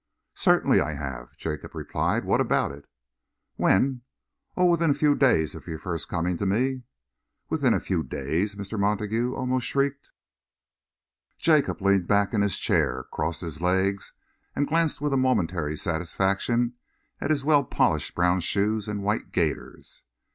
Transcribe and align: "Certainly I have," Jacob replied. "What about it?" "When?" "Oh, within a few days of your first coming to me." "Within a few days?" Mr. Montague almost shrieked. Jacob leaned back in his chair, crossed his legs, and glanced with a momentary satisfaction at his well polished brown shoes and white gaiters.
"Certainly 0.33 0.81
I 0.81 0.93
have," 0.95 1.37
Jacob 1.37 1.75
replied. 1.75 2.25
"What 2.25 2.41
about 2.41 2.71
it?" 2.71 2.87
"When?" 3.55 4.01
"Oh, 4.57 4.65
within 4.65 4.89
a 4.89 4.95
few 4.95 5.13
days 5.13 5.53
of 5.53 5.67
your 5.67 5.77
first 5.77 6.09
coming 6.09 6.37
to 6.39 6.45
me." 6.47 6.81
"Within 7.49 7.75
a 7.75 7.79
few 7.79 8.01
days?" 8.03 8.55
Mr. 8.55 8.79
Montague 8.79 9.35
almost 9.35 9.67
shrieked. 9.67 10.09
Jacob 11.37 11.83
leaned 11.83 12.07
back 12.07 12.33
in 12.33 12.41
his 12.41 12.57
chair, 12.57 13.05
crossed 13.11 13.41
his 13.41 13.61
legs, 13.61 14.11
and 14.55 14.67
glanced 14.67 15.01
with 15.01 15.13
a 15.13 15.17
momentary 15.17 15.77
satisfaction 15.77 16.73
at 17.19 17.29
his 17.29 17.43
well 17.45 17.63
polished 17.63 18.15
brown 18.15 18.39
shoes 18.39 18.87
and 18.87 19.03
white 19.03 19.31
gaiters. 19.31 20.01